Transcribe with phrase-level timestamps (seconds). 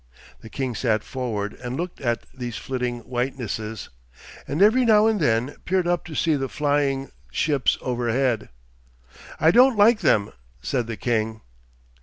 [0.39, 3.89] The king sat forward and looked at these flitting whitenesses,
[4.47, 8.49] and every now and then peered up to see the flying ships overhead.
[9.39, 11.41] 'I don't like them,' said the king.